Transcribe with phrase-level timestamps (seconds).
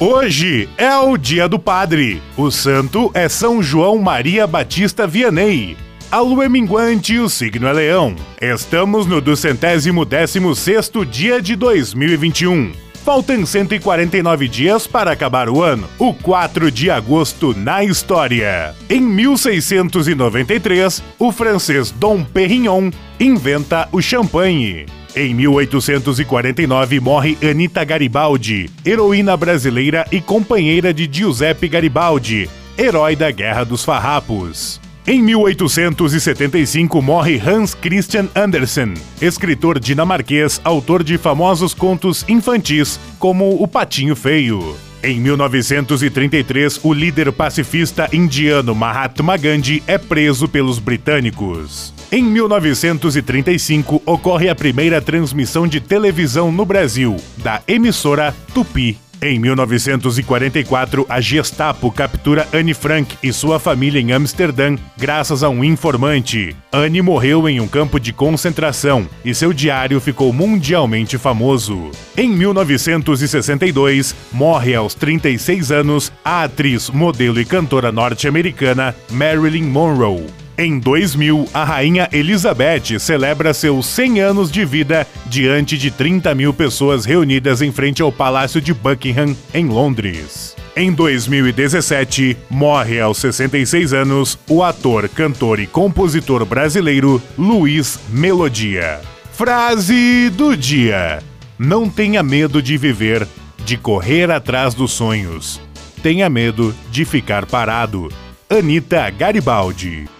[0.00, 2.22] Hoje é o Dia do Padre.
[2.34, 5.76] O santo é São João Maria Batista Vianney.
[6.10, 8.16] A lua é minguante e o signo é leão.
[8.40, 12.72] Estamos no duzentésimo décimo sexto dia de 2021.
[13.04, 18.74] Faltam 149 dias para acabar o ano, o 4 de agosto na história.
[18.88, 22.90] Em 1693, o francês Dom Perignon
[23.20, 24.86] inventa o champanhe.
[25.14, 32.48] Em 1849 morre Anita Garibaldi, heroína brasileira e companheira de Giuseppe Garibaldi,
[32.78, 34.80] herói da Guerra dos Farrapos.
[35.04, 43.66] Em 1875 morre Hans Christian Andersen, escritor dinamarquês, autor de famosos contos infantis como O
[43.66, 44.76] Patinho Feio.
[45.02, 51.92] Em 1933, o líder pacifista indiano Mahatma Gandhi é preso pelos britânicos.
[52.12, 58.98] Em 1935, ocorre a primeira transmissão de televisão no Brasil, da emissora Tupi.
[59.22, 65.62] Em 1944, a Gestapo captura Anne Frank e sua família em Amsterdã graças a um
[65.62, 66.56] informante.
[66.72, 71.92] Anne morreu em um campo de concentração e seu diário ficou mundialmente famoso.
[72.16, 80.39] Em 1962, morre aos 36 anos a atriz, modelo e cantora norte-americana Marilyn Monroe.
[80.60, 86.52] Em 2000, a rainha Elizabeth celebra seus 100 anos de vida diante de 30 mil
[86.52, 90.54] pessoas reunidas em frente ao Palácio de Buckingham, em Londres.
[90.76, 99.00] Em 2017, morre aos 66 anos o ator, cantor e compositor brasileiro Luiz Melodia.
[99.32, 101.20] Frase do dia:
[101.58, 103.26] Não tenha medo de viver,
[103.64, 105.58] de correr atrás dos sonhos.
[106.02, 108.12] Tenha medo de ficar parado.
[108.50, 110.19] Anita Garibaldi